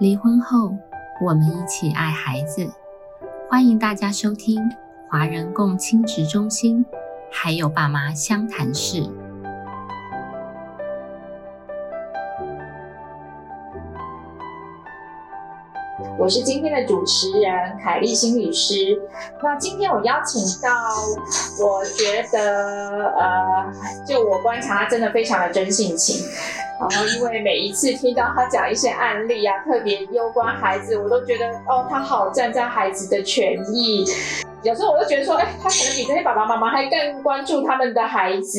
[0.00, 0.76] 离婚后，
[1.24, 2.68] 我们一起爱孩子。
[3.48, 4.60] 欢迎大家收听
[5.08, 6.84] 华人共亲职中心，
[7.30, 9.08] 还有爸妈相谈室。
[16.18, 19.00] 我是今天的主持人凯丽心理师。
[19.40, 20.70] 那今天我邀请到，
[21.64, 23.72] 我觉得呃，
[24.04, 26.26] 就我观察，真的非常的真性情。
[26.90, 34.04] 然后因为每一次听到他讲一些案例啊，特别攸关孩子，我都觉得哦，他好站在孩子的权益。
[34.62, 38.58] 有时候我就觉得说，哎，他可能比这些爸爸妈妈还更关注他们的孩子。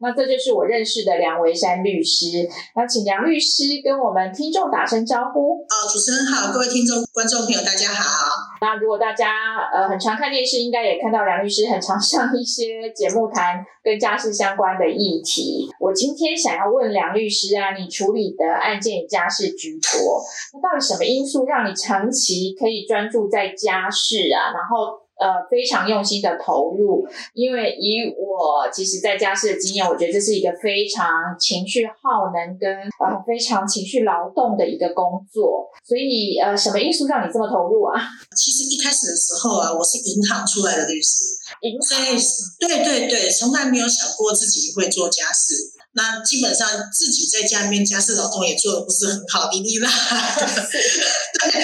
[0.00, 2.48] 那这就是我认识的梁维山律师。
[2.74, 5.58] 那请梁律师跟我们听众打声招呼。
[5.58, 8.31] 哦，主持人好，各位听众、观众朋友，大家好。
[8.62, 15.68] 那如果大家呃很常看电视，应该也看到梁律师很常上一些节目谈跟家事相关的议题。
[15.80, 20.22] 我今天想要问梁律师啊，你处理的案件家事居多，
[20.54, 24.54] 那到底什么因素让你长期可以专注在家事啊？
[24.54, 31.06] 然后呃，非常用心的投入，因为以我其实在家事的经验，我觉得这是一个非常
[31.38, 35.70] 情绪耗能跟呃非常情绪劳动的一个工作。
[35.86, 37.94] 所以呃，什么因素让你这么投入啊？
[38.36, 42.18] 其实一开始的时候啊，我是银行出来的律师，银所以
[42.58, 45.54] 对对对，从来没有想过自己会做家事。
[45.94, 49.90] 那基本上自己在家里面家事劳动也做的不是很好，滴滴啦。
[49.92, 51.62] 对，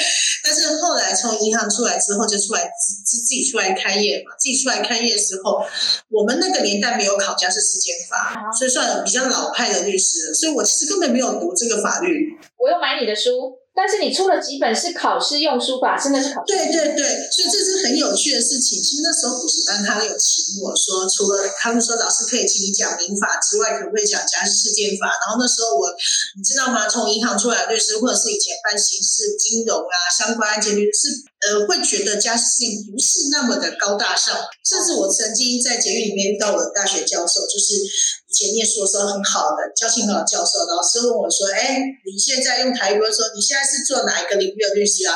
[0.48, 4.34] 但是后来从银行出来之后，就出来自自自己出来开业嘛。
[4.38, 5.60] 自己出来开业的时候，
[6.08, 10.32] 我们那个年代没有考家事事件法，所以算比较老派的律师。
[10.32, 12.32] 所以我其实根本没有读这个法律。
[12.56, 13.58] 我要买你的书。
[13.78, 15.94] 但是你出了几本是考试用书吧？
[15.94, 16.50] 真的是考试。
[16.50, 18.82] 对对对，所以这是很有趣的事情。
[18.82, 25.06] 其实那时候补习班他有请我说，除了他们说老师可以请你讲民法之外，可不可以讲家事事件法？
[25.06, 25.86] 然后那时候我，
[26.34, 26.88] 你知道吗？
[26.88, 34.34] 从银行出来的律师，或者是以前办刑事、金融啊相关案件律师，呃，会觉得家事事件不是那么的高大上。
[34.66, 45.14] 甚至我曾经在监狱里面遇到我的大学教授，就是以前念书的时候很好的教训很好的教授，老师问我说：“哎，你现在用台语说，你现在是做哪一个领域的律师啊？”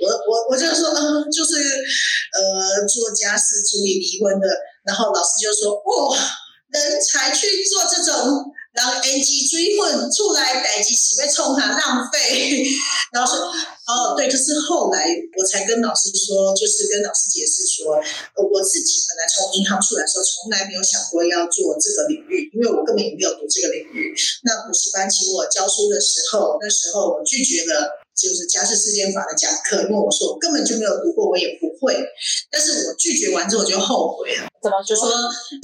[0.00, 4.46] 我我我就说：“嗯，就是呃做家事、处理离婚的。”
[4.86, 6.14] 然后老师就说：“哦，
[6.70, 12.66] 人才去做这种。”然后 N G 追混出来，代机洗被冲他浪费，
[13.14, 13.46] 然后说
[13.86, 15.06] 哦对，可是后来
[15.38, 17.94] 我才跟老师说，就是跟老师解释说，
[18.34, 24.12] 我自己本来从银行出来的时候，从来没有想过要做这个领域，因为我根本也没有读这个领域。
[24.42, 28.02] 那补习班请我教书的时候，那时候我拒绝了。
[28.14, 31.98] 就是家事事件法的讲课，因为我说我根本就没有读过，我也不会。
[32.48, 34.46] 但是我拒绝完之后我就后悔了。
[34.64, 35.12] 怎么就说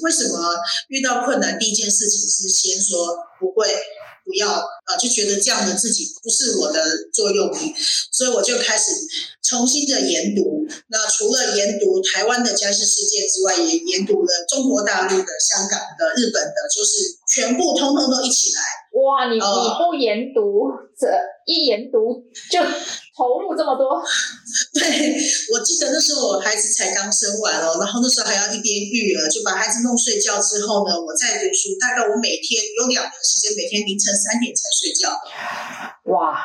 [0.03, 0.37] 为什么
[0.89, 3.67] 遇到困难第一件事情是先说不会，
[4.27, 7.75] 不要啊，就觉得这样的自己不是我的座右铭，
[8.13, 8.93] 所以我就开始
[9.41, 10.69] 重新的研读。
[10.89, 18.61] 那除了研读台湾的家事世界之外，也研读了中国大陆的、香港的、日本的，就是全部通通都一起来。
[19.01, 20.69] 哇，你你不研读，
[20.99, 21.07] 这
[21.47, 22.61] 一研读就
[23.17, 23.97] 投入这么多。
[24.75, 25.17] 对，
[25.55, 31.73] 我记得那时候我孩子才刚生完哦，然后那时候还要一边育儿，就把孩子弄睡觉之后呢，我再读书。
[31.81, 35.09] 大概我每天有两年时间，每天凌晨三点才睡觉。
[36.13, 36.37] 哇！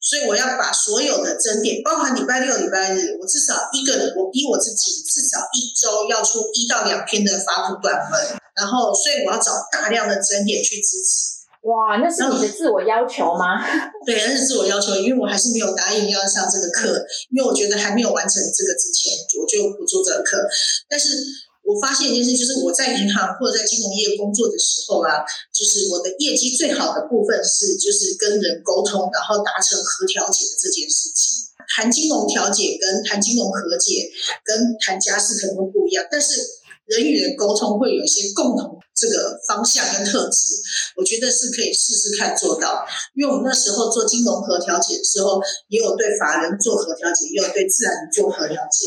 [0.00, 11.41] 所以我要把所有的整点，包含礼拜六、礼拜日，我至少一个人，我逼我自己至少一周要出一到两篇的法普短文，然后所以我要找大量的整点去支持。
[11.62, 13.62] 哇，那是你的自我要求吗？
[14.04, 16.98] 对，那是自我要求，因为我还是没有答应要上这个课，
[17.30, 20.42] 因为我觉得还没有完成这个之前，我就不做这个课。
[20.90, 21.14] 但是
[21.62, 25.22] 我发现一件事，就是我在银行或者在金融业工作的时候啊，
[25.54, 31.46] 就是我的业绩最好的部分是，就是跟人沟通，然后达成和调解的这件事情。
[31.78, 34.10] 谈金融调解跟谈金融和解
[34.44, 36.42] 跟谈家事可能会不一样，但是
[36.86, 38.82] 人与人沟通会有一些共同。
[39.02, 40.54] 这个方向跟特质，
[40.94, 42.86] 我觉得是可以试试看做到。
[43.16, 48.86] 因为我们那时候做金融和调解的时候，也有对法人做和调解，也有对自然做和调解，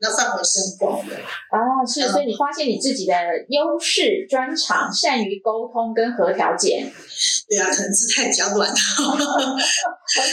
[0.00, 1.14] 那范围是很广的。
[1.16, 3.14] 哦，是，所以你发现你自己的
[3.48, 6.90] 优势专长，善于沟通跟和调解。
[7.48, 8.76] 对啊，可能是太比较软，很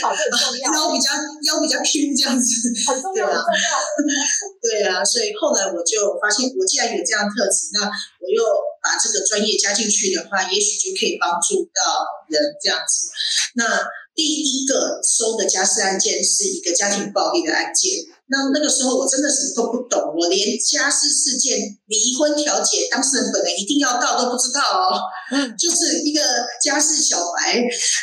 [0.00, 0.70] 好，这很重要。
[0.74, 1.10] 腰比较
[1.42, 3.68] 腰比较 Q 这样子，很重要，很重要。
[4.62, 8.42] 对啊，所以后来我就发现，我既然有这样特质，那我又。
[8.86, 13.10] 把这个专业加进去的话，也许就可以帮助到人这样子。
[13.56, 13.82] 那
[14.14, 24.98] 第一个收的家事案件是一个家庭暴力的案件，那那个时候我真的什么都不懂，我连家事事件、离婚调解当事人本人一定要到都不知道哦。
[25.30, 26.20] 嗯，就是一个
[26.62, 27.54] 家事小白。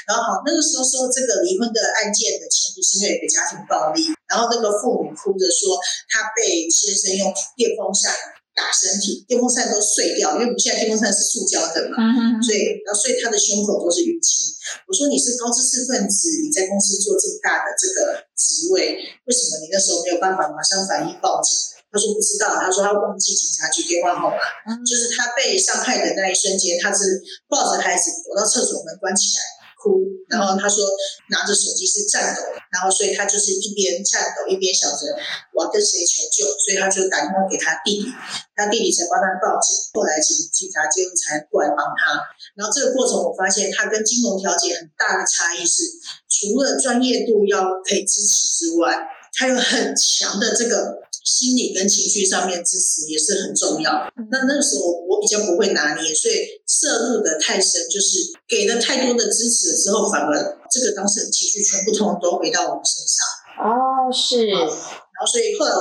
[0.07, 5.75] 然后好，那个时候说这个离婚的案件的前提是因为有个家庭暴力，然后那个父母哭着说
[6.07, 8.11] 他被先生用电风扇。
[8.53, 11.97] 打身体，电风扇都碎掉，因为我们现在电风扇是塑胶的嘛，
[12.37, 14.45] 所以然后所以他的胸口都是淤青。
[14.85, 21.73] 我说你是高知识分子，你在公司做这么大的这个职位，为什么你那时候没有办法马上反应报警？
[21.93, 24.37] 他说不知道，他说他忘记警察局电话号码，
[24.83, 29.62] 就是他被伤害的那一瞬间，他是抱着孩子躲到厕所门关起来。
[29.83, 30.00] 哭，
[30.31, 30.88] 然后他说
[31.27, 32.41] 拿着手机是颤抖，
[32.71, 35.12] 然后所以他就是一边颤抖一边想着
[35.51, 38.07] 我要跟谁求救，所以他就打电话给他弟弟，
[38.56, 42.24] 他弟弟才帮他报警，后来警警察介入才过来帮他。
[42.56, 45.83] 然后这个过程我发现他跟金融调解很大的差异是，
[46.31, 48.95] 除了专业度要可以支持之外，
[49.36, 51.03] 他有很强的这个。
[51.23, 53.91] 心理跟情绪上面支持也是很重要。
[54.29, 56.35] 那那个时候我比较不会拿捏，所以
[56.67, 58.17] 摄入的太深，就是
[58.47, 60.31] 给了太多的支持了之后，反而
[60.69, 63.23] 这个当事人情绪全部通都回到我们身上。
[63.63, 64.47] 哦，是。
[64.47, 65.71] 然后所以后来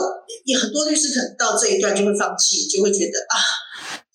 [0.45, 3.37] 也很多律师可能到这一段就会放弃，就会觉得啊。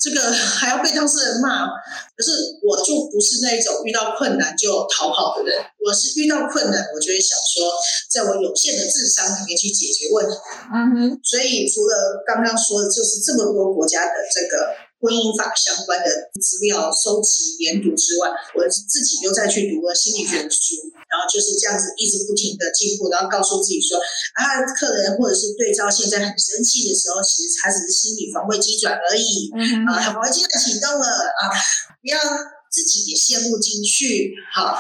[0.08, 1.68] 这个还要被当事人骂，
[2.16, 2.32] 可是
[2.64, 5.60] 我就不是那一种遇到困难就逃跑的人。
[5.84, 7.74] 我是遇到困难，我就会想说，
[8.10, 10.32] 在我有限的智商里面去解决问题。
[10.72, 11.20] 嗯哼。
[11.24, 14.88] 所以除了刚刚说的，就是这么多国家的这个。
[15.00, 16.10] 婚姻法相关的
[16.42, 20.74] 资料收集研读之外，我自己又再去读了心理学的书，
[21.18, 23.98] 然后就是这样子一直不停的进步，然后告诉自己说
[24.38, 29.50] 啊，客人或者是对照现在很生气的时候，其实他只是心理防卫机转而已，
[29.90, 31.50] 啊，防卫机转启动了啊，
[31.98, 32.22] 不要
[32.70, 34.78] 自己也陷入进去，好，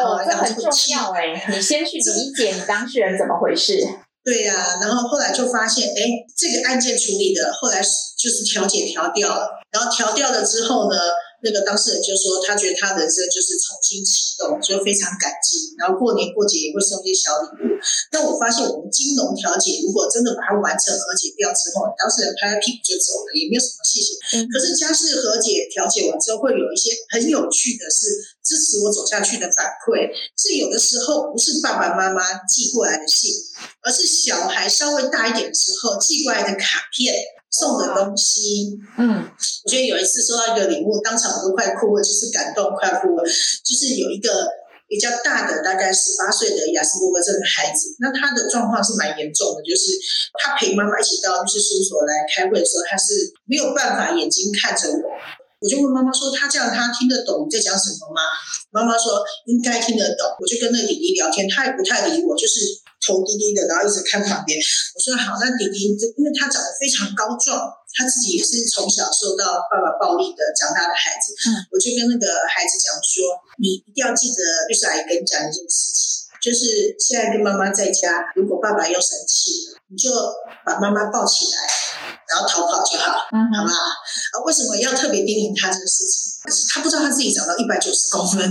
[0.00, 3.76] 哦，这很重要哎，你先去 理解你当事人怎么回事。
[4.24, 10.96] 对呀，然后后来就发现，哎，这个案件处理的后来就是调解调掉了，然后调掉了之后呢，
[11.44, 17.76] 那个当事人就说他觉得他人生就是重新启动，就非常感激，然后过年过节也会送一些小礼物。
[18.10, 24.16] 那我发现我们金融调解如果真的把它完成和解掉之后，当事人拍拍屁股就走了，也没有什么谢谢。
[24.48, 28.34] 可是家事和解调解完之后，会有一些很有趣的是。
[28.44, 30.04] 支持我走下去的反馈
[30.36, 33.32] 是有的时候不是爸爸妈妈寄过来的信，
[33.80, 37.14] 而是小孩稍微大一点的时候寄过来的卡片、
[37.60, 38.74] 送的东西。
[38.98, 39.22] 嗯，
[39.64, 43.22] 我觉得有一次收到一个礼物，当场我都快哭了，就是感动快哭了。
[43.22, 44.28] 就是有一个
[44.88, 49.94] 比较大的，大概十八岁的雅斯伯格症的孩子，那他的状况是蛮严重的，就是
[50.42, 55.02] 他陪妈妈一起到律师事务所来开会的时候，他是没有办法眼睛看着我。
[55.64, 58.20] 我就问妈妈说：“他这样，他听得懂你在讲什么吗？”
[58.68, 62.60] 妈妈说：“应该听得懂。”我就跟那个弟弟聊天，他也不太理我，就是
[63.00, 64.60] 头低低的，然后一直看旁边。
[64.60, 65.88] 我说：“好，那弟弟，
[66.20, 67.56] 因为他长得非常高壮，
[67.96, 71.32] 他自己也是从小受到爸爸暴力的长大的孩子。”
[71.72, 80.12] 我就跟那个孩子讲说：“你一定要记得，律师阿姨跟你讲一件事情，就是现在跟妈妈在家，如果爸爸又生气了，你就
[80.60, 81.56] 把妈妈抱起来。”
[82.34, 83.70] 然后逃跑就好，好吧？
[83.70, 86.42] 啊，为什么要特别叮咛他这个事情？
[86.74, 88.50] 他不知道他自己长到一百九十公分，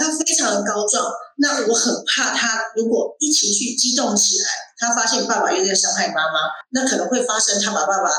[0.00, 1.04] 他非常的高壮。
[1.38, 4.46] 那我很怕他，如果一情绪激动起来。
[4.78, 8.10] 他发现爸爸又在伤害妈妈，那可能会发生他把爸爸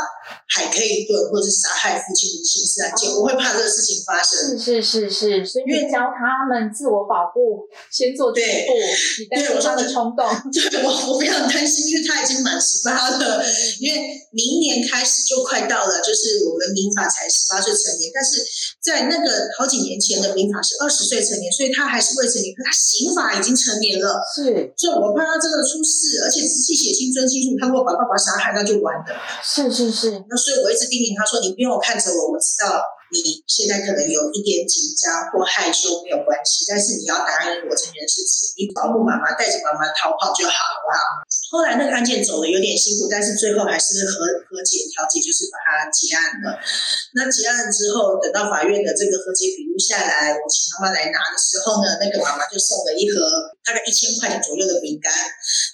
[0.49, 3.11] 海可以顿，或者是杀害父亲的刑事案件。
[3.13, 4.57] 我会怕这个事情发生。
[4.57, 8.74] 是是是是，所以教他们自我保护，先做第一步。
[8.74, 10.25] 你担心他的冲动？
[10.50, 13.45] 对我我非常担心，因为他已经满十八了。
[13.77, 18.41] 因为明年开始就快到了，就是我们民法才十八岁成年，但是
[18.81, 22.74] 在那个好几年前的民法是二十岁成年，所以他还是未成年，可他
[23.07, 24.19] 刑法已经成年了。
[24.35, 26.43] 是，所以我怕他真的出事，而且。
[26.57, 29.05] 仔细写清尊清楚，他如果把爸爸杀害，那就完了。
[29.43, 30.11] 是是是。
[30.29, 36.65] 那所以我一直叮咛他说：“你不用看着我，我知道你现在可能有一点紧张或害羞，没有关系。
[36.67, 40.99] 但是你要答应我这件事情，你保护妈妈，带着妈妈逃跑就好，好不好？”
[41.47, 44.11] 后来那个案件走的有点辛苦，但是最后还是和
[44.51, 46.59] 和解调解，就是把它结案了。
[47.15, 53.23] 那结案之后，等到法院的这个和解笔录下来，我请妈妈来拿的时候呢，那个妈妈就送了一盒
[53.63, 55.07] 大概一千块钱左右的饼干。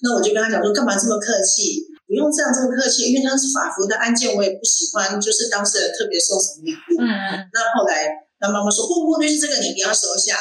[0.06, 1.90] 那我就跟他讲说，干嘛这么客气？
[2.14, 7.02] 不用这样这么客气，因为他是法服的案件，我也不喜欢，就是当事人特别送什么礼物。
[7.02, 7.10] 嗯。
[7.50, 8.22] 那后来。
[8.44, 10.36] 那妈妈说不不，律师这个你不要收下。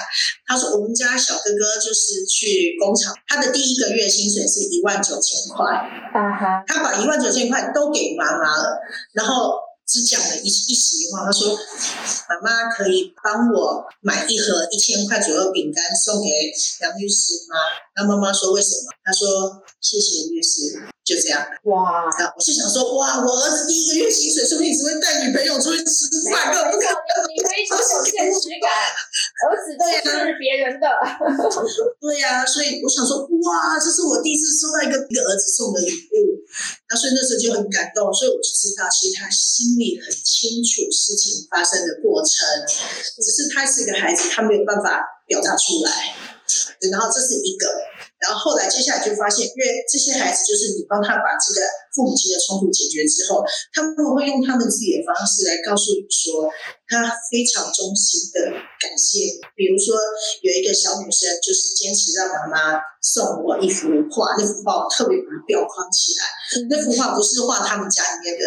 [0.45, 5.71] 他说我们家小哥哥就是去工厂，他的第一个月薪水是一万九千块。
[6.12, 8.76] 啊哈，他把一万九千块都给妈妈了，
[9.14, 9.55] 然后
[9.87, 11.57] 只讲了一一席话，他说
[12.26, 16.29] ：“妈妈可以帮我买一盒一千块左右饼干送给
[16.81, 17.55] 杨律师吗？”
[17.95, 21.42] 那妈妈说：“为什么？”他说：“谢谢律师。”就这样。
[21.64, 22.06] 哇！
[22.06, 27.11] 啊，我是想说，哇，我儿子第一个月薪水，说不定只会带女朋友出去吃饭，更不可能。
[27.26, 28.71] 你非常有现实感，
[29.50, 29.82] 儿子都
[30.23, 30.87] 是别人的。
[31.99, 36.38] 对呀，所以我想说，哇，这是我第一次收到一个一个儿子送的礼物，
[36.88, 42.47] 那所以那时候就很感动，所以我就知道，其实他心里很清楚事情发生的过程，
[43.18, 46.14] 只是他是一个孩子，他没有办法表达出来。
[46.92, 47.66] 然后这是一个。
[48.23, 53.43] 然后后来接下来就发现，因为这些孩子就是你帮他把这个父母亲的冲突解决之后，
[53.75, 56.47] 他们会用他们自己的方式来告诉你说，
[56.87, 59.26] 他非常衷心的感谢。
[59.59, 59.99] 比如说
[60.47, 66.23] 有一个小女生就是坚持让妈妈送我一幅画，那幅画我特别把它裱框起来。
[66.71, 68.45] 那幅画不是画他们家里面的，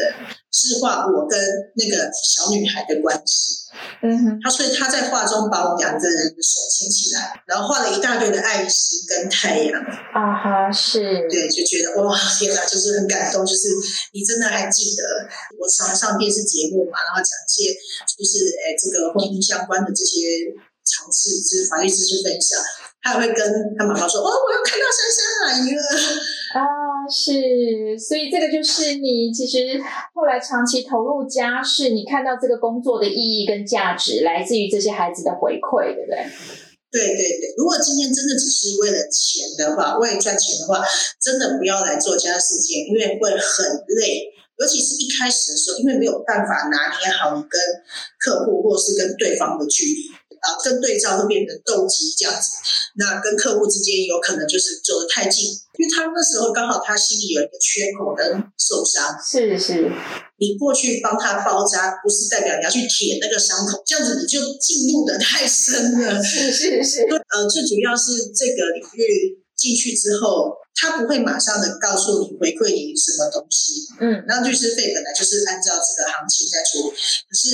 [0.55, 1.35] 是画我跟
[1.75, 3.67] 那个小女孩的关系。
[4.01, 9.75] 嗯哼，他所以他在画中把我们两个人的手牵起来，然后画了一大堆的爱心跟太阳。
[10.15, 13.67] 啊哈，是，对，就觉得哇，天哪，就是很感动，就是
[14.13, 15.03] 你真的还记得
[15.59, 17.75] 我常上电视节目嘛，然后讲一些
[18.15, 20.23] 就是诶这个婚姻相关的这些
[20.87, 22.55] 常识知法律知识分享，
[23.03, 23.43] 他还会跟
[23.77, 25.83] 他妈妈说，哦，我又看到珊珊阿姨了。
[27.09, 29.79] 是，所以这个就是你其实
[30.13, 36.17] 后来长期投入家事，你看到这个工作的意义跟价值，来自于这些孩子的回馈，对不对？
[36.91, 40.79] 对对对，如果今天真的只是为了钱的话，为了赚钱的话，
[41.19, 43.65] 真的不要来做家事件，因为会很
[43.99, 44.31] 累。
[44.57, 47.59] 尤其是一开始的时候，因为没有办法拿捏好你跟
[48.23, 50.07] 客户或是跟对方的距离
[50.45, 52.51] 啊，跟对照会变成斗鸡这样子。
[52.97, 58.25] 那跟客户之间有可能就是走得太近，因为他那时候刚好他心里有一个缺口跟
[58.57, 59.17] 受伤。
[59.19, 59.89] 是是，
[60.37, 66.23] 你过去帮他包扎，不是代表你要去舔那个伤口，这样子你就进入的太深了。
[66.23, 73.73] 是是是， 呃，最主要是这个领域进去之后，他不会马上的告诉你回馈你什么东西。
[73.99, 77.49] 嗯，那律师费本来就是按照这个行情在处理，可是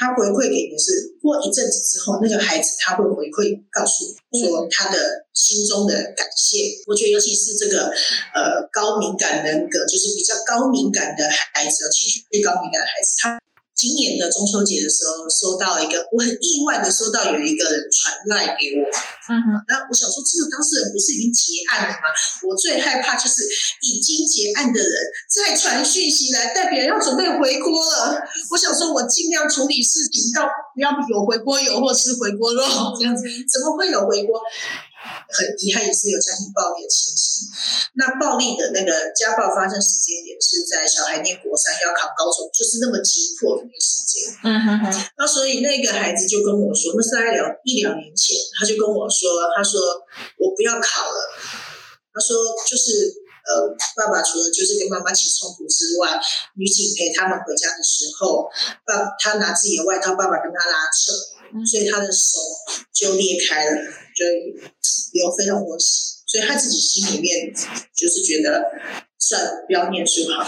[0.00, 4.00] 他回馈给你是过一阵子之后，那个孩子他会回馈告诉
[4.32, 4.96] 你说他的
[5.36, 6.56] 心中的感谢。
[6.88, 7.92] 我觉得尤其是这个
[8.32, 13.36] 呃高敏感人格，就是比较高敏感的孩子，情绪最高敏感的孩子，他。
[13.80, 18.84] 今年的中秋节的时候，收到一个我很意外的收到有一个人传赖给我，
[19.32, 22.12] 嗯哼，那我想说这个当事人不是已经结案了吗？
[22.44, 23.40] 我最害怕就是
[23.80, 24.92] 已经结案的人
[25.32, 28.20] 再传讯息来，代表要准备回锅了。
[28.52, 30.44] 我想说，我尽量处理事情到
[30.74, 32.60] 不要有回锅油或吃回锅肉
[33.00, 34.36] 这样子，怎么会有回锅？
[35.32, 37.48] 很遗憾，也是有家庭暴力的情形。
[37.94, 44.12] 那暴力的那个家暴发生时间点是在小孩念国三要考高中，就是那么急迫的那个时间。
[44.44, 49.80] 嗯哼哼，那所以那个孩子就跟我说，那是在两一两年前，他就跟我说，他说
[50.38, 51.18] 我不要考了。
[52.12, 52.34] 他说
[52.66, 52.90] 就是
[53.46, 56.18] 呃，爸爸除了就是跟妈妈起冲突之外，
[56.58, 58.50] 女警陪他们回家的时候，
[58.84, 61.14] 爸他拿自己的外套，爸爸跟他拉扯，
[61.64, 62.38] 所以他的手
[62.92, 63.70] 就裂开了，
[64.20, 64.26] 就
[65.16, 67.48] 有非常多血，所以他自己心里面
[67.96, 68.60] 就是觉得
[69.18, 70.44] 算了，不要念书好。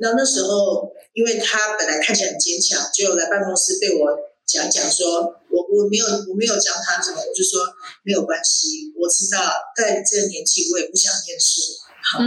[0.00, 4.10] 然后那时候，因为他本来看起来很坚强，就来办公室被我
[4.44, 7.62] 讲讲说，我我没有我没有教他什么，我就说
[8.02, 9.38] 没有关系，我知道
[9.76, 11.62] 在这个年纪我也不想念书，
[12.10, 12.18] 好，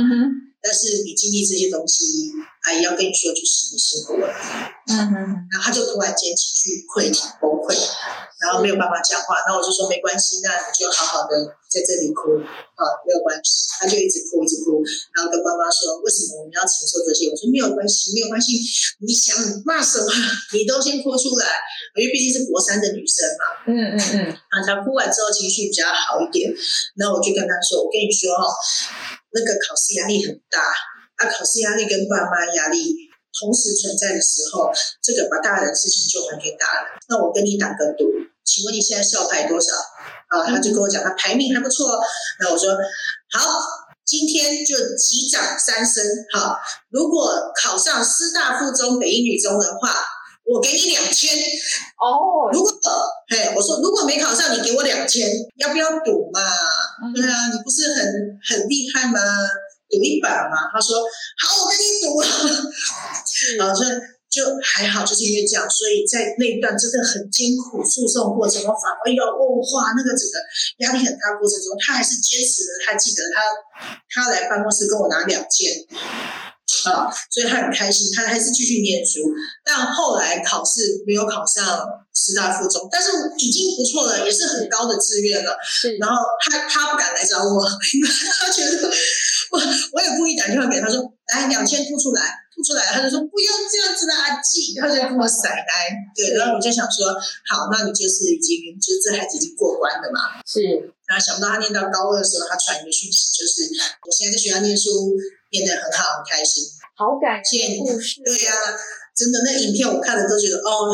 [0.63, 2.31] 但是你经历这些东西，
[2.63, 4.31] 阿姨要跟你说就是你辛苦了。
[4.87, 5.13] 嗯哼，
[5.51, 7.75] 然后他就突然间情绪溃体崩溃，
[8.39, 9.41] 然后没有办法讲话。
[9.47, 11.33] 那我就说没关系，那你就好好的
[11.69, 13.67] 在这里哭啊，没有关系。
[13.79, 14.81] 他就一直哭，一直哭，
[15.13, 17.29] 然后跟妈妈说为什么我们要承受这些？
[17.29, 18.57] 我说没有关系，没有关系。
[19.05, 20.05] 你想骂什么，
[20.53, 21.45] 你都先哭出来，
[21.97, 23.43] 因为毕竟是国三的女生嘛。
[23.69, 26.49] 嗯嗯嗯，啊，他哭完之后情绪比较好一点，
[26.97, 28.49] 然后我就跟他说，我跟你说哦，
[29.33, 30.61] 那个考试压力很大，
[31.21, 33.06] 啊，考试压力跟爸妈压力。
[33.39, 34.69] 同时存在的时候，
[35.01, 36.91] 这个把大人的事情就还给大人。
[37.09, 38.05] 那我跟你打个赌，
[38.43, 39.73] 请问你现在校牌多少？
[40.27, 41.99] 啊，他就跟我讲他排名还不错。
[42.41, 42.71] 那我说
[43.31, 43.39] 好，
[44.05, 46.03] 今天就急涨三升。
[46.33, 46.57] 好，
[46.89, 47.31] 如果
[47.63, 49.95] 考上师大附中、北一女中的话，
[50.43, 51.37] 我给你两千。
[51.99, 52.71] 哦，如果
[53.29, 56.41] 嘿，我说如果没考上，你给我两千，要不要赌嘛？
[57.15, 58.05] 对啊，你不是很
[58.43, 59.19] 很厉害吗？
[59.89, 60.67] 赌一把嘛？
[60.73, 62.21] 他说好，我跟你赌。
[63.59, 63.89] 啊，所以
[64.29, 70.35] 就还好，就是因为这样，所以在那一段真的很艰苦诉讼过程中，反而要问话，那个整个
[70.83, 72.69] 压力很大过程中，他还是坚持的。
[72.85, 73.41] 他记得他
[74.09, 75.71] 他来办公室跟我拿两件，
[76.91, 79.21] 啊，所以他很开心，他还是继续念书。
[79.63, 85.57] 但后来考试没有考上师大附中，但是已经不错了，也是很高的志愿了。
[85.63, 88.91] 是，然后他他不敢来找我，因 为他觉得
[89.51, 89.59] 我
[89.93, 91.01] 我也故意打电话给他说，
[91.33, 95.93] 来两千吐出来，吐出来，他就说不要这样子的阿季，他就跟我甩 呆。
[96.17, 97.13] 对，然后我就想说，
[97.45, 100.41] 好，那你就是已经就是这孩子已经过关了嘛。
[100.41, 100.65] 是，
[101.05, 103.69] 然后想不到他念到高二的时候，他传一个讯息，就是
[104.01, 104.89] 我现在在学校念书。
[105.49, 106.61] 念得很好，很开心，
[106.97, 108.19] 好感谢故事。
[108.19, 108.51] 对呀，
[109.15, 110.91] 真的，那影片我看了都觉得，哦，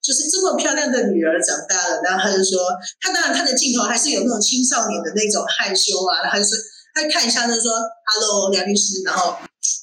[0.00, 2.00] 就是这么漂亮的女儿长大了。
[2.00, 2.70] 然后他就说，
[3.00, 6.22] 他当然他的镜头还是有那种青少年的那种害羞啊。
[6.30, 6.56] 他就说，
[6.94, 7.72] 他看一下，就说
[8.06, 9.02] ，Hello，梁律师。
[9.04, 9.36] 然后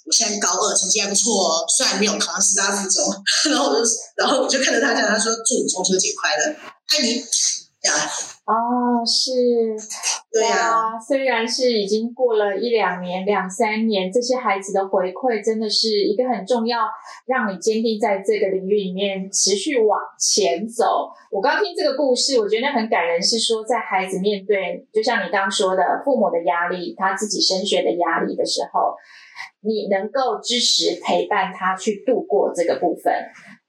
[0.10, 3.06] 我现在高二，成绩还不错哦，虽然没有考上师大附中。
[3.54, 3.86] 然后我就，
[4.18, 7.22] 然后我就看着他讲，他说，祝你中秋节快乐，爱你。
[7.80, 7.94] 呀，
[8.44, 9.32] 哦，是，
[10.34, 16.80] 对啊，虽然是已经过了一两年、两三年，这些孩子的回馈真的是一个很重要，
[17.26, 21.08] 让你坚定在这个领域里面持续往前走。
[21.32, 28.94] 我刚听这个故事，我觉得很感人，是说在孩子面对，就像你刚说的，父母的压力，他自己升学的压力的时候，
[29.62, 33.14] 你能够支持陪伴他去度过这个部分。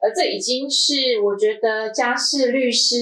[0.02, 2.96] 而这已经是我觉得家事律师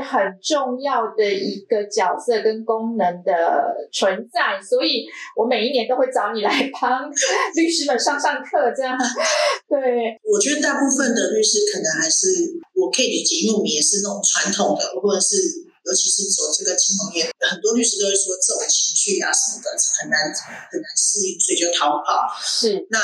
[0.00, 5.04] 很重要的一个角色跟功能的存在，所以
[5.34, 7.10] 我每一年都会找你来帮
[7.56, 8.96] 律师们上上课，这样。
[9.68, 12.28] 对，我觉得大部分的律师可能还是
[12.74, 15.73] 我可以理解，因为我们也是那种传统的，或者是。
[15.84, 19.68] 尤其是走这个金融业，很多律师都会说这种情绪啊什么的
[20.00, 20.32] 很难
[20.72, 22.24] 很难适应，所以就逃跑。
[22.40, 22.98] 是，那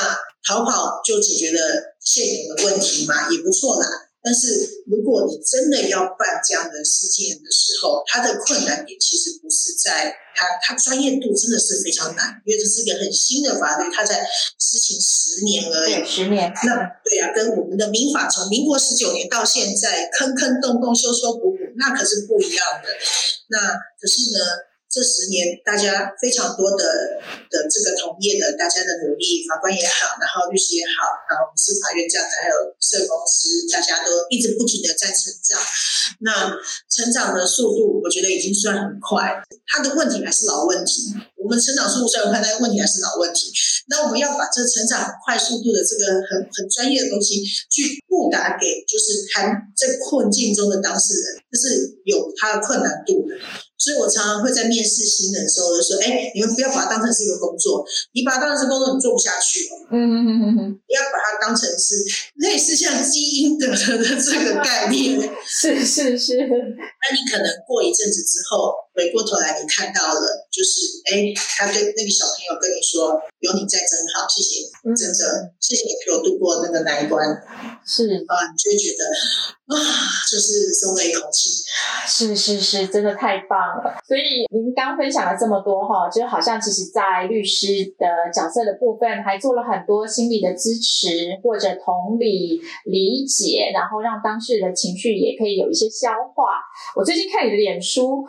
[0.45, 3.87] 逃跑就解决了现有的问题嘛，也不错啦。
[4.23, 14.21] 但是如果你真的要办这样的事件的时候，它的困难点其实不是在它，它专业度真的是非常难，因为这是一个很新的法律，它在
[14.59, 16.05] 施行十年而已。
[16.05, 16.53] 十年。
[16.63, 22.89] 那对啊，跟我们的民法从民国十九年到现在，坑坑洞洞、修修补补，那可是不一样的。
[23.47, 23.57] 那
[23.99, 24.70] 可是呢？
[24.91, 26.83] 这十年，大家非常多的
[27.49, 35.55] 的这个同业的大家的努力，法官也好，然后律师也好，然后司法院这样子，还有社公司，大家都一直不停的在成长。
[36.19, 36.51] 那
[36.91, 39.31] 成长的速度，我觉得已经算很快。
[39.65, 43.47] 他的问题还是老问题，我们成长速度虽然快，但问题还是老问题。
[43.87, 47.39] 那我们要把这成长快速度的这个很很专业的东西，
[47.71, 53.35] 去布达给就是还在困境中的当事人，就是有他的困难度的。
[53.81, 59.89] 所以我常常会在面试新人的时候就说：“哎，你们不要把它当成是一个工作，你把它当成是工作，你做不下去哦。
[59.89, 61.95] 嗯嗯嗯嗯不要把它当成是
[62.35, 65.17] 类似像基因的的这个概念。
[65.47, 66.37] 是是是。
[66.37, 66.45] 那
[67.17, 77.23] 你可能过一阵子之后。”回过头来，你看到了，就是哎，他跟那个小朋友跟你说：“有你在真好，谢谢，真的，谢谢你陪我度过那个难关。”
[77.87, 79.01] 是啊，你就会觉得
[79.71, 79.75] 啊，
[80.29, 81.63] 就是松了一口气。
[82.05, 83.95] 是是是，真的太棒了。
[84.05, 96.59] 所以您刚分享了这么多哈，就好像其实，在律师的角色的部分，还做了很多心理的支持或者同理理解，然后让当事人的情绪也可以有一些消化。
[96.95, 98.27] 我最近看你的脸书。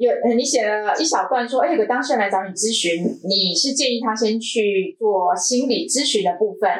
[0.00, 6.70] 有，你写了一小段说，哎，有个当事人来找你咨询，你是建议他先去做心理咨询的部分，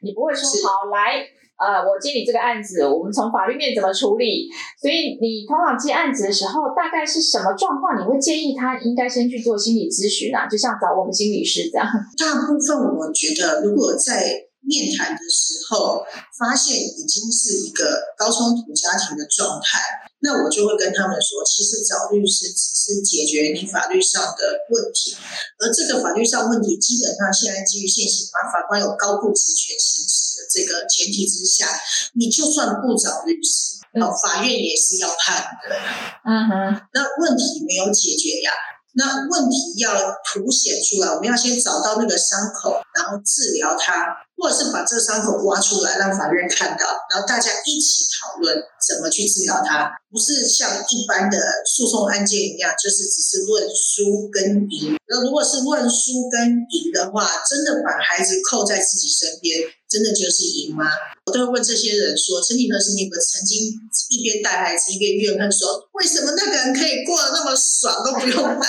[0.00, 1.20] 你不会说好来，
[1.60, 4.48] 呃，我接你这个案子，我们从法律面怎么处理？
[4.80, 8.00] 所以你通常接案子的时候，大概是什么状况？
[8.00, 10.48] 你会建议他应该先去做心理咨询啊？
[10.48, 11.84] 就像找我们心理师这样。
[12.16, 14.24] 大部分我觉得，如果在
[14.66, 16.02] 面谈的时候
[16.38, 19.78] 发现已经是一个高冲突家庭的状态。
[20.24, 25.14] 那我就会跟他们说，其实找律师只是解决你法律上的问题，
[25.60, 31.68] 而这个法律上问题基本上现在基于现行法，法官有高度职权行使的这个前提之下，
[32.14, 35.76] 你就算不找律师，哦，法院也是要判的。
[36.24, 38.52] 嗯哼，那问题没有解决呀。
[38.96, 39.90] 那问题要
[40.22, 49.90] 凸显出来，我们要先找到那个伤口，然后治疗它，或者是把这个伤口挖出来，让法院看到，然后大家一起讨论怎么去治疗它。
[50.10, 54.94] 不是像一般的诉讼案件一样，就是只是论输跟赢。
[55.08, 59.58] 那如果是论输跟赢的话，真的把孩子扣在自己身边，
[59.90, 60.86] 真的就是赢吗？
[61.26, 63.74] 我都会问这些人说：，曾几何时，你们曾经
[64.10, 68.68] 一边带孩子一边怨恨说，为什么那个人可以过得那么爽，都不用带，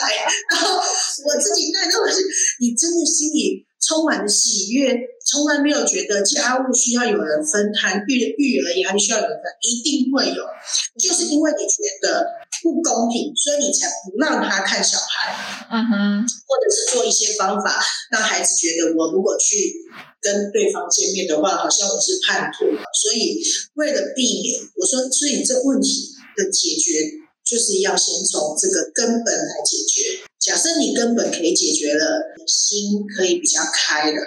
[0.49, 2.09] 然后我自己带那么……
[2.59, 10.43] 你真的心里充满了喜悦，从来没有觉得家务需要有人分摊，育育儿压力需要有人分，一定会有，
[10.97, 11.25] 就是。
[11.35, 12.23] 因为你觉得
[12.63, 19.73] 不公平，所以你才不让他看小孩，嗯哼，或者是做一些方法让孩子觉得我如果去
[20.21, 22.63] 跟对方见面的话，好像我是叛徒。
[22.93, 23.41] 所以
[23.73, 27.03] 为了避免，我说，所以这问题的解决
[27.43, 30.23] 就是要先从这个根本来解决。
[30.45, 34.21] 假设你根本可以解决了，心可以比较开了，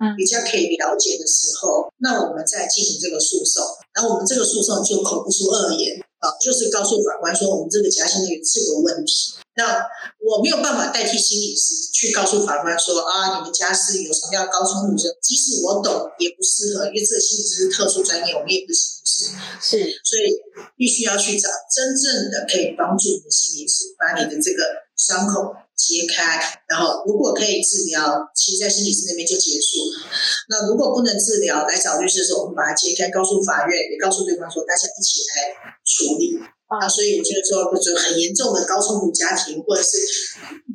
[0.00, 3.62] 嗯比较可以了解的时候，那我们再进行这个诉讼。
[3.92, 9.34] 然后我们这个诉讼就口不出恶言啊，就是告诉法官说我们这个家庭有这个问题。
[9.54, 9.84] 那
[10.24, 19.60] 我没有办法代替心理师去告诉法官说啊，你们家是有什么样的高冲突症，即使我懂也不适合，因为这个心理师是特殊专业，我们也不是心理师。
[19.60, 20.32] 是，所以
[20.74, 24.64] 必须要去找真正的可以帮助你的心理师，把你的这个
[24.96, 30.06] 伤口揭开，然后如果可以治疗，其实在心理师那边就结束了。
[30.48, 35.52] 那如果不能治疗，来找律师的时候，我们把它揭开，告诉法院，也告诉对方说，大家一起来
[35.84, 36.38] 处理。
[36.72, 39.98] 啊，所以我觉得说，就很严重的高冲突家庭，或者是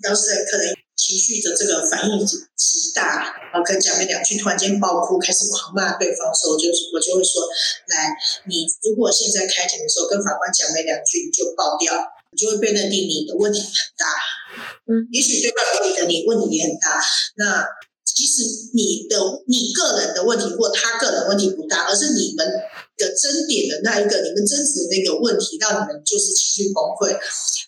[0.03, 7.41] 当事人可能情绪的这个反应极大，啊，可能讲没两句，突然间爆哭，开始狂骂对方的时候，我就我就会说，
[7.89, 8.13] 来，
[8.45, 11.97] 你如果现在开庭的时候跟法官讲没两句，你就爆掉，
[12.37, 14.05] 你就会被认定你的问题很大。
[14.85, 17.01] 嗯，也许对方有你的你问题也很大，
[17.37, 17.65] 那
[18.05, 18.41] 其实
[18.73, 22.45] 你的你个人的问题或他个人问题不大，而是你们
[22.97, 27.13] 的争点的那一个，你们争执的那个问题，让你们就是情绪崩溃。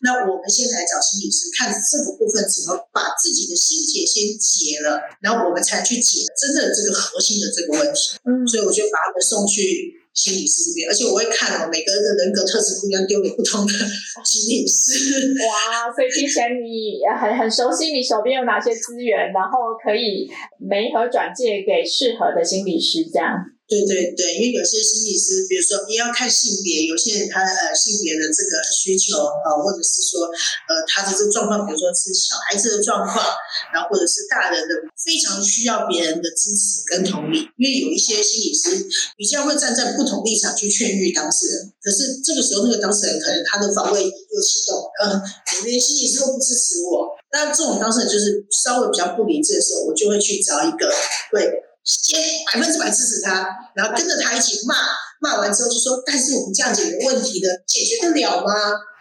[0.02, 8.16] 那我们先来找心理师，看这个部分怎么把自己的心结先解了，然后我们才去解真正这个核心的这个问题。
[8.24, 13.74] 嗯，所以我就把他们送去心理师这边，而且我会看哦，每个人的人格特质不一样，丢给不同的
[14.26, 15.34] 心理师。
[15.48, 23.34] 哇，所以之前你很很熟悉你手边有哪些资源，然后可以媒合转介给适合的心理师，这样。
[23.70, 33.22] 对对对，因为有些心理师，比如说也要看性别，有些人他呃性别的这个需求啊、或者是说呃他的这个状况，比如说是小孩子的状况，
[33.70, 45.22] 然后或者是大人的非常需要别人的支持跟同理，因为有一些心理师比较会站在不同立场去劝喻当事人，可是这个时候那个当事人可能他的防卫又启动，嗯、
[45.62, 50.90] 你连心理师都不支持我，那这种当事人就是稍微比较不理智的时候，我就会去找一个
[51.32, 51.69] 会。
[51.84, 52.20] 先
[52.54, 54.76] 百分之百支持他，然后跟着他一起骂，
[55.22, 58.54] 骂完之后就说：“但是我们这样解决问题的，解决得了吗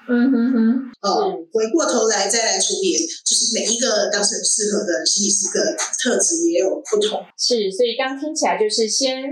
[0.08, 0.58] 嗯哼哼，？”
[1.04, 7.20] 哦，回过头来再来处理，就是每一个当事人适合的心理师的特质也有不同。
[7.36, 9.22] 是，所以刚听起来就是先，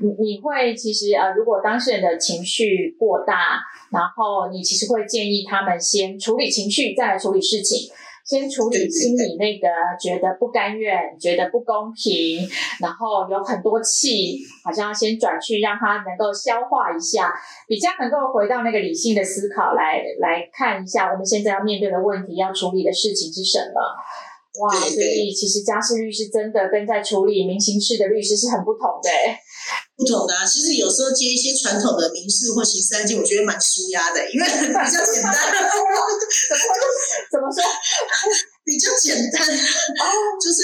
[0.00, 3.58] 你你会其实呃，如果当事人的情绪过大，
[3.90, 7.88] 然后你其实会建议他们先处理情绪，再来处理事情。
[8.28, 9.66] 先处理心里那个
[9.98, 12.46] 觉得不甘愿、觉得不公平，
[12.78, 17.32] 然后有很多气，好像要先转去让他能够消化一下，
[17.66, 23.80] 比较能够回到那个理性的思考来来看一下我们现在要面对的问题、要处理的事情是什么。
[24.60, 29.40] 哇，所以其实家事律师真的跟在处理民刑事的律师是很不同的、欸。
[29.96, 35.34] 不同的啊，其实有时候接一些传统的民事或刑事案件，我觉得蛮舒压的，因为比较简单，
[37.30, 37.62] 怎么说？
[38.64, 40.04] 比较简单，哦，
[40.38, 40.60] 就是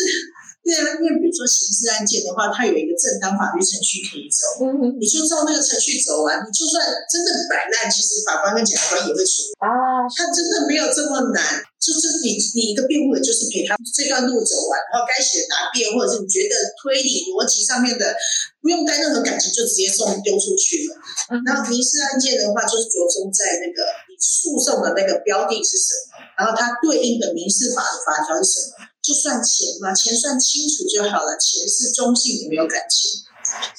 [0.62, 9.52] 对啊，因为比如说刑事案件的话，它有一个正当法律程序可以走，嗯你就照那个程序走完，你就算真的摆烂，其实法官跟检察官也会处理。
[9.58, 11.42] 啊，他真的没有这么难，
[11.84, 18.16] 就是你你一个辩护人就是陪他这段路走完，然后该写的答辩，或者是你觉得推理逻辑上面的
[18.64, 20.96] 不用带任何感情就直接送丢出去了。
[21.28, 33.23] 嗯然后民事案件的话，就是着重在那个你诉讼的那个标的是什么，然后它对应的民事法的法条是什么，就算钱嘛，钱算清楚就好了，钱是中性的，没有感情。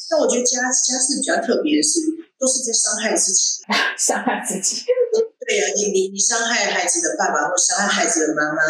[0.10, 2.00] 但我觉得家家事比较特别的是，
[2.40, 3.64] 都是在伤害自己。
[3.98, 4.84] 伤害自己。
[5.46, 8.62] 对呀、你你你伤害孩子的爸爸或伤害孩子的妈妈，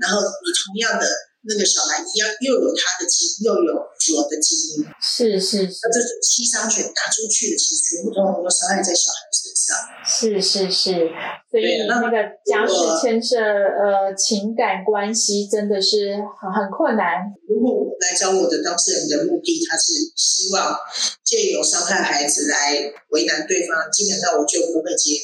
[0.00, 1.06] 然后你同样的
[1.48, 5.78] 那个小孩一样，又有他的基因，又有我的基因，是是是。
[5.82, 9.76] 那这种七伤拳打出去的，其实全部都能够伤害在小孩身上。
[10.06, 11.10] 是是是，
[11.50, 17.22] 所以那那个家事牵涉呃情感关系，真的是很很困难。
[17.48, 20.76] 如果我来找我的当事人的目的，他是希望
[21.24, 22.74] 借由伤害孩子来
[23.10, 25.18] 为难对方，基本上我就不会接，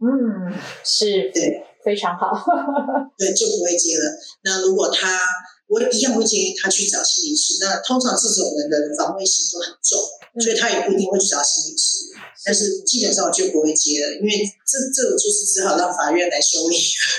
[0.00, 0.52] 嗯，
[0.84, 1.30] 是。
[1.32, 2.32] 对非常好。
[3.18, 4.10] 对，就不会接了。
[4.42, 5.20] 那如果他，
[5.68, 7.58] 我一样会建议他去找心理师。
[7.60, 9.98] 那通常这种人的防卫心就很重，
[10.42, 12.08] 所以他也不一定会去找心理师。
[12.44, 14.30] 但是基本上我就不会接了，因为
[14.66, 16.76] 这这就是只好让法院来修理。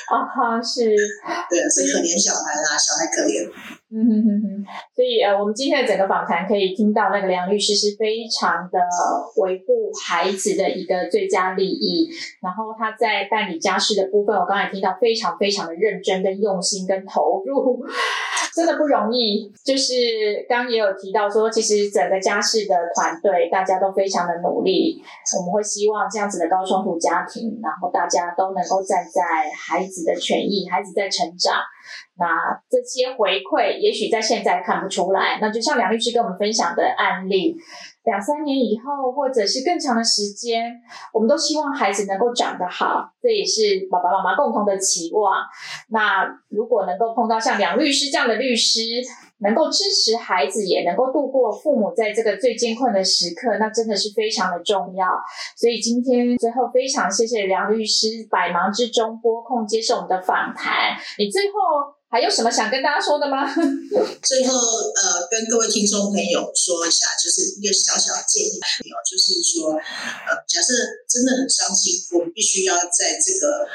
[0.09, 0.83] 啊哈，是，
[1.49, 3.49] 对啊，是可怜小孩啦，小孩可怜。
[3.91, 8.79] 嗯哼哼哼，所以呃，我们今天的整个访谈可以听到，那个梁律师是非常的
[9.37, 12.09] 维护孩子的一个最佳利益，
[12.41, 17.85] 然后他在办理家事的部分，我刚才听到非常非常的认真、跟用心、跟投入，
[18.55, 19.51] 真的不容易。
[19.63, 19.93] 就是
[20.49, 24.99] 刚也有提到说，其实整个家事的团队大家都非常的努力，
[25.37, 29.21] 我们会希望这样子的高冲突家庭，然后大家都能够站在
[29.55, 31.61] 孩子的权益，孩子在成长。
[32.17, 32.25] 那
[32.69, 35.39] 这些回馈，也许在现在看不出来。
[35.41, 37.55] 那就像梁律师跟我们分享的案例，
[38.03, 40.71] 两三年以后，或者是更长的时间，
[41.13, 45.43] 我们都希望孩子能够长得好，这也是爸爸妈妈共同的期望。
[45.89, 48.79] 那如果能够碰到像梁律师这样的律师，
[49.45, 55.05] 能够支持孩子，也能够度过父母在这个最艰困的时刻，那真的是非常的重要。
[55.55, 60.97] 所以今天最后非常谢谢梁律师百忙之中拨空接受我们的访谈。
[61.19, 61.93] 你最后。
[62.07, 63.43] 还有什么想跟大家说的吗？
[64.23, 68.55] 最后，呃，跟各位听众朋友说一下，就是一个小小的建议，
[69.03, 70.71] 就是说，呃，假设
[71.09, 73.67] 真的很伤心，我们必须要在这个，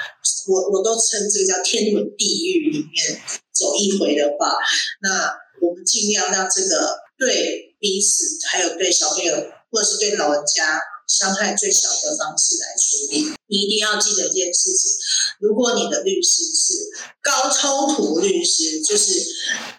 [0.48, 3.20] 我我都称这个叫天伦地狱里面
[3.52, 4.56] 走一回的话，
[5.02, 5.28] 那
[5.60, 9.34] 我们尽量让这个对彼此，还有对小朋友，
[9.70, 10.80] 或者是对老人家。
[11.10, 13.34] 伤害最小的方式来处理。
[13.48, 14.92] 你一定要记得一件事情：
[15.40, 16.72] 如果你的律师是
[17.20, 19.12] 高冲突律师，就是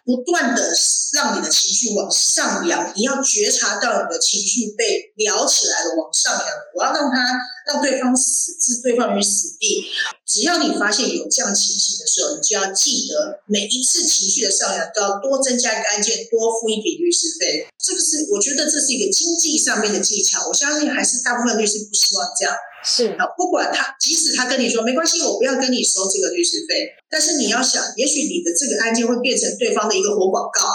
[0.03, 0.69] 不断的
[1.13, 6.45] 让你的情绪往上扬，你要觉察到你的情绪被撩起来了，往上扬。
[6.75, 9.85] 我要让他让对方死置对方于死地。
[10.25, 17.67] 只要你发现有这样情形的时候，你就要记得每一次情绪的上扬都要多增加一个案件，多付一笔律师费。
[17.77, 20.47] 这个是我觉得这是一个经济上面的技巧。
[20.47, 21.21] 我相信还是。
[21.23, 30.65] 大部分律师不希望这样，是啊，不管他，即使他跟你说没关系，我不要跟你收这个律师费，但是你要想，也许你的这个案件会变成对方的一个活广告，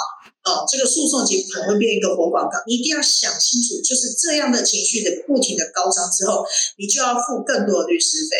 [0.46, 6.46] 哦，这个诉讼结果可能会变一个活广告，你一定要想清楚，就是这样的情绪的不停的高涨之后，
[6.78, 8.37] 你就要付更多的律师费，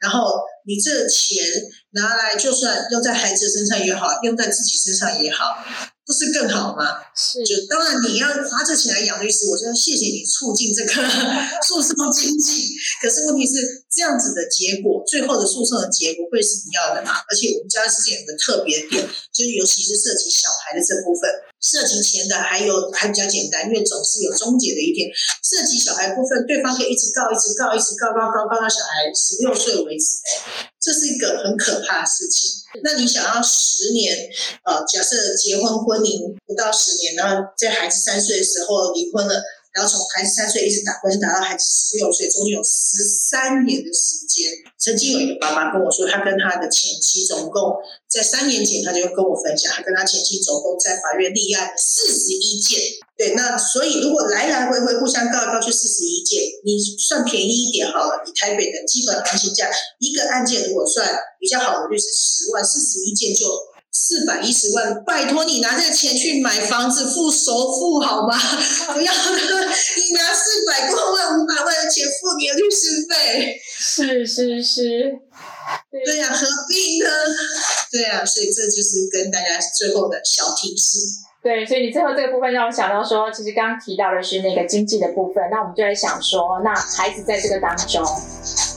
[0.00, 1.36] 然后你这钱
[1.90, 5.54] 拿来，就算用在孩子身上也好，用在自己身上也好。
[6.06, 6.98] 不是更好吗？
[7.14, 10.92] 是，就当然你要花这钱来养律师，我就要谢谢你促进这个
[11.62, 12.66] 诉讼经济。
[13.00, 17.10] 可是问题是，这样子的结果，最后的诉讼的结果会是你要的吗？
[17.28, 19.02] 而且我们家事件有个特别点，
[19.34, 21.26] 就是尤其是涉及小孩的这部分，
[21.58, 25.10] 涉及钱的还有还比较简单，因为总是有终结的一天。
[25.42, 30.22] 涉及小孩部分，对方可以一直告，一直告，一直告，告告告到小孩十六岁为止。
[30.80, 32.62] 这是一个很可怕的事情。
[32.84, 34.16] 那你想要十年，
[34.64, 39.42] 呃，假设结婚婚龄不到十年，然后在孩子三岁的时候离婚了。
[39.72, 44.50] 然后从孩子三岁一直打官司打到孩子十六岁，中间有十三年的时间。
[44.78, 47.76] 曾经有一个爸爸跟我说，他跟他的前妻总共
[48.08, 52.80] 在三年前，他就跟我分享，他跟他前妻总共在法院立案四十一件。
[53.16, 61.06] 对，那所以如果来来回回互相告来告去四十一件，你算便宜一点好了，以台北的基本行情价，一个案件如果算
[61.38, 63.46] 比较好的律师十万，四十一件就。
[63.92, 68.38] 四百一十万，拜托你拿这个钱去买房子付首付好吗？
[68.94, 73.60] 不要你拿四百多万、五百万的钱付你的律师费。
[73.78, 75.12] 是是是，
[76.06, 77.08] 对呀，何必呢？
[77.90, 80.98] 对呀，所以这就是跟大家最后的小提示。
[81.42, 88.04] 对，所以你最后这个部分让我想到说，其实刚刚提到的是那个经济的部分，那我们就在想说，那孩子在这个当中，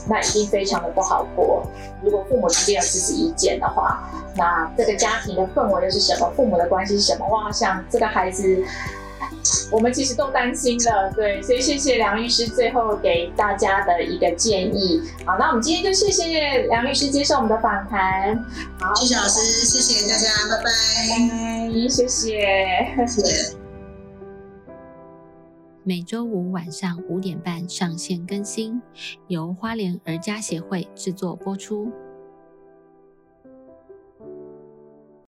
[0.08, 1.66] 那一定非常的不好过。
[2.02, 4.10] 如果父母之间有自己意见的话。
[4.36, 6.28] 那这个家庭的氛围又是什么？
[6.34, 7.28] 父母的关系是什么？
[7.28, 8.64] 哇，像这个孩子，
[9.70, 15.00] 我们其实都担心了，对，所以谢谢梁律师最后给大家的一个建议。
[15.24, 18.36] 好，那我们今天就谢谢梁律师接受我们的访谈。
[18.80, 23.63] 好，谢谢老师，谢谢大家，拜拜，谢谢，谢谢。
[25.86, 28.80] 每周五晚上五点半上线更新，
[29.28, 31.92] 由花莲儿家协会制作播出。